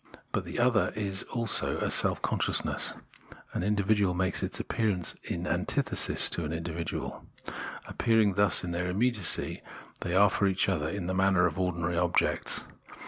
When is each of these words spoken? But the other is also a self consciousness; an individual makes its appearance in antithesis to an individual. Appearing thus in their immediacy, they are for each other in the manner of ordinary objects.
But 0.31 0.45
the 0.45 0.57
other 0.57 0.91
is 0.95 1.21
also 1.31 1.77
a 1.77 1.91
self 1.91 2.23
consciousness; 2.23 2.95
an 3.53 3.61
individual 3.61 4.15
makes 4.15 4.41
its 4.41 4.59
appearance 4.59 5.13
in 5.23 5.45
antithesis 5.45 6.27
to 6.31 6.43
an 6.43 6.51
individual. 6.51 7.25
Appearing 7.87 8.33
thus 8.33 8.63
in 8.63 8.71
their 8.71 8.89
immediacy, 8.89 9.61
they 9.99 10.15
are 10.15 10.31
for 10.31 10.47
each 10.47 10.67
other 10.67 10.89
in 10.89 11.05
the 11.05 11.13
manner 11.13 11.45
of 11.45 11.59
ordinary 11.59 11.99
objects. 11.99 12.65